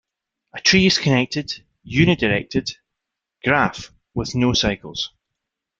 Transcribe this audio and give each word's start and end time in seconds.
A 0.55 0.59
tree 0.59 0.87
is 0.87 0.97
a 0.97 1.01
connected 1.01 1.63
undirected 1.85 2.71
graph 3.43 3.93
with 4.15 4.33
no 4.33 4.51
cycles. 4.53 5.11